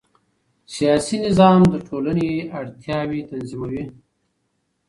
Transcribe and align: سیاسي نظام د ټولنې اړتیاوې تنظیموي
سیاسي 0.75 1.15
نظام 1.25 1.59
د 1.73 1.75
ټولنې 1.87 2.29
اړتیاوې 2.59 3.21
تنظیموي 3.29 3.83